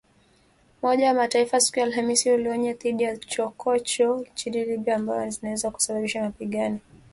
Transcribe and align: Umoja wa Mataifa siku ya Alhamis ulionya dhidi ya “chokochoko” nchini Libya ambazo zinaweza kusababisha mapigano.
Umoja 0.81 1.07
wa 1.07 1.13
Mataifa 1.13 1.59
siku 1.59 1.79
ya 1.79 1.85
Alhamis 1.85 2.25
ulionya 2.25 2.73
dhidi 2.73 3.03
ya 3.03 3.17
“chokochoko” 3.17 4.25
nchini 4.33 4.65
Libya 4.65 4.95
ambazo 4.95 5.29
zinaweza 5.39 5.71
kusababisha 5.71 6.21
mapigano. 6.21 6.79